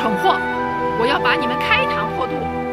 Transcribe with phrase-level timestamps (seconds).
[0.00, 0.34] 蠢货
[0.98, 2.69] 我要把你们开膛破肚。